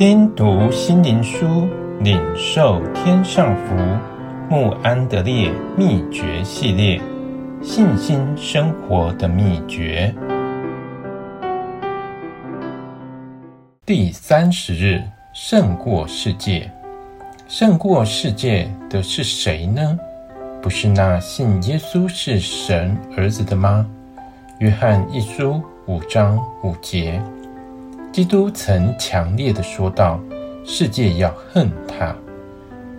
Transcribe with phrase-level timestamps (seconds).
[0.00, 1.68] 听读心灵书，
[2.00, 3.76] 领受天上福。
[4.48, 6.98] 穆安德烈秘诀系列：
[7.60, 10.14] 信心生活的秘诀。
[13.84, 15.02] 第三十日，
[15.34, 16.72] 胜过世界。
[17.46, 19.98] 胜过世界的是谁呢？
[20.62, 23.86] 不是那信耶稣是神儿子的吗？
[24.60, 27.20] 约翰一书五章五节。
[28.12, 30.20] 基督曾强烈地说道
[30.66, 32.14] ：“世界要恨他，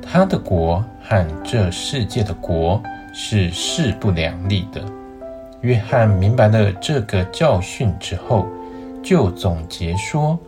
[0.00, 2.80] 他的国和这世界的国
[3.12, 4.80] 是势不两立的。”
[5.62, 8.46] 约翰明白了这个教训之后，
[9.02, 10.38] 就总结说：“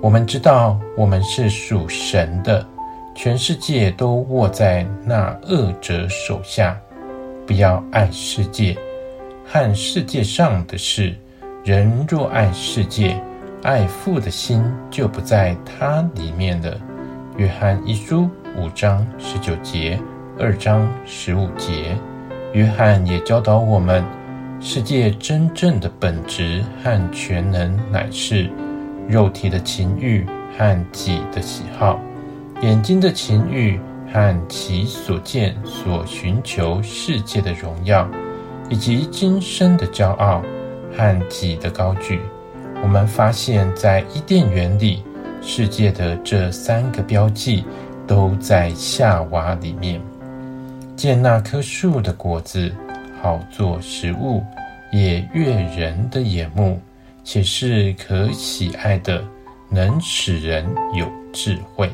[0.00, 2.66] 我们知道我们是属神的，
[3.14, 6.76] 全世界都握在那恶者手下。
[7.46, 8.76] 不要爱世界
[9.44, 11.14] 和世界上的事。
[11.64, 13.20] 人若爱世界，
[13.62, 16.78] 爱父的心就不在他里面了。
[17.36, 19.98] 约翰一书五章十九节，
[20.38, 21.96] 二章十五节。
[22.52, 24.04] 约翰也教导我们，
[24.60, 28.48] 世界真正的本质和全能乃是
[29.08, 30.24] 肉体的情欲
[30.56, 32.00] 和己的喜好，
[32.62, 33.78] 眼睛的情欲
[34.12, 38.08] 和其所见所寻求世界的荣耀，
[38.70, 40.42] 以及今生的骄傲
[40.96, 42.20] 和己的高举。
[42.82, 45.02] 我们发现，在伊甸园里，
[45.42, 47.64] 世界的这三个标记
[48.06, 50.00] 都在夏娃里面。
[50.96, 52.72] 见那棵树的果子
[53.20, 54.42] 好做食物，
[54.90, 56.80] 也悦人的眼目，
[57.22, 59.22] 且是可喜爱的，
[59.68, 61.90] 能使人有智慧。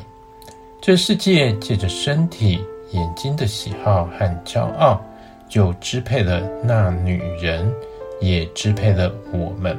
[0.81, 2.59] 这世界借着身体、
[2.91, 5.01] 眼睛的喜好和骄傲，
[5.49, 7.69] 就支配了那女人，
[8.21, 9.77] 也支配了我们。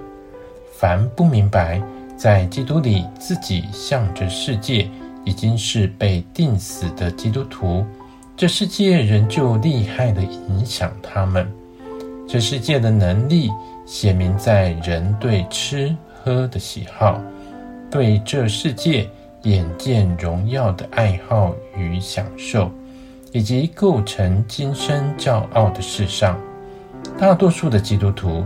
[0.78, 1.82] 凡不明白，
[2.18, 4.86] 在基督里自己向着世界
[5.24, 7.82] 已经是被定死的基督徒，
[8.36, 11.50] 这世界仍旧厉害的影响他们。
[12.28, 13.50] 这世界的能力
[13.86, 17.18] 显明在人对吃喝的喜好，
[17.90, 19.08] 对这世界
[19.44, 22.70] 眼见荣耀的爱好与享受，
[23.32, 26.38] 以及构成今生骄傲的事上。
[27.18, 28.44] 大多数的基督徒，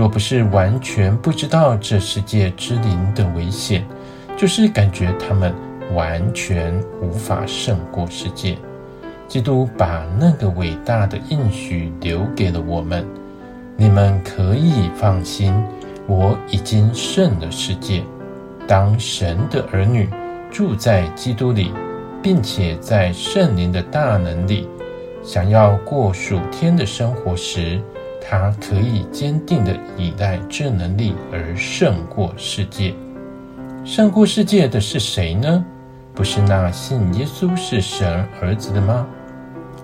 [0.00, 3.84] 若不是完全不知道这世界之灵的危险，
[4.34, 5.52] 就是感觉他们
[5.92, 8.56] 完全无法胜过世界。
[9.28, 13.06] 基督把那个伟大的应许留给了我们：
[13.76, 15.52] 你们可以放心，
[16.06, 18.02] 我已经胜了世界。
[18.66, 20.08] 当神的儿女
[20.50, 21.74] 住在基督里，
[22.22, 24.66] 并且在圣灵的大能里，
[25.22, 27.78] 想要过属天的生活时，
[28.30, 32.94] 他可以坚定地依赖这能力而胜过世界。
[33.84, 35.64] 胜过世界的是谁呢？
[36.14, 39.04] 不是那信耶稣是神儿子的吗？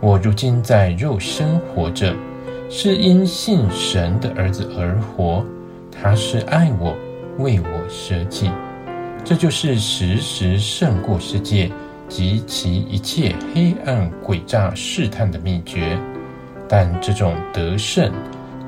[0.01, 2.15] 我如今在肉身活着，
[2.71, 5.45] 是因信神的儿子而活。
[5.91, 6.95] 他是爱我，
[7.39, 8.49] 为我舍己。
[9.25, 11.69] 这就是实时胜过世界
[12.09, 15.99] 及其一切黑暗诡诈试探的秘诀。
[16.69, 18.13] 但这种得胜，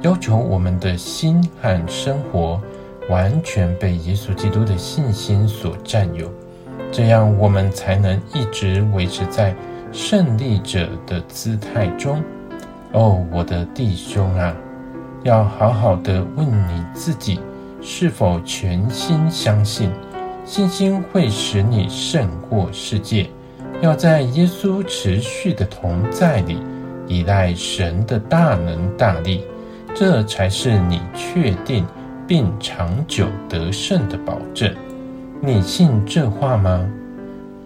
[0.03, 2.61] 要求我们的心和生活
[3.09, 6.31] 完全被耶稣基督的信心所占有，
[6.93, 9.55] 这样我们才能一直维持在
[9.91, 12.23] 胜利者的姿态中。
[12.93, 14.55] 哦，我的弟兄啊，
[15.25, 17.41] 要好好的问你自己，
[17.83, 19.91] 是否全心相信，
[20.45, 23.29] 信心会使你胜过世界？
[23.81, 26.59] 要在耶稣持续的同在里，
[27.07, 29.45] 依赖神的大能大力。
[30.01, 31.85] 这才是你确定
[32.25, 34.73] 并长久得胜的保证。
[35.41, 36.89] 你信这话吗？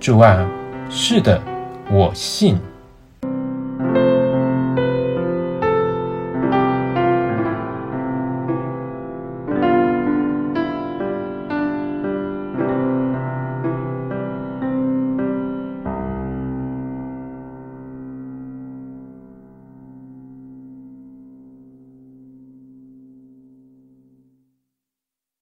[0.01, 0.43] 主啊，
[0.89, 1.39] 是的，
[1.91, 2.57] 我信。